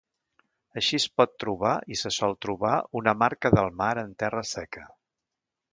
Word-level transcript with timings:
Així 0.79 0.97
es 1.01 1.05
pot 1.21 1.35
trobar 1.43 1.73
i 1.95 1.99
se 2.03 2.13
sol 2.17 2.33
trobar 2.47 2.73
una 3.03 3.17
marca 3.25 3.53
del 3.59 3.71
mar 3.83 3.95
en 4.07 4.19
terra 4.25 4.47
seca. 4.59 4.93